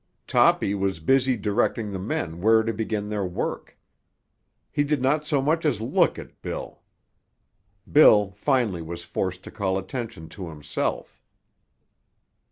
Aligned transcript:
Toppy 0.25 0.73
was 0.73 0.99
busy 0.99 1.37
directing 1.37 1.91
the 1.91 1.99
men 1.99 2.41
where 2.41 2.63
to 2.63 2.73
begin 2.73 3.07
their 3.09 3.23
work. 3.23 3.77
He 4.71 4.83
did 4.83 4.99
not 4.99 5.27
so 5.27 5.43
much 5.43 5.63
as 5.63 5.79
look 5.79 6.17
at 6.17 6.41
Bill. 6.41 6.81
Bill 7.91 8.31
finally 8.31 8.81
was 8.81 9.03
forced 9.05 9.43
to 9.43 9.51
call 9.51 9.77
attention 9.77 10.27
to 10.29 10.49
himself. 10.49 11.21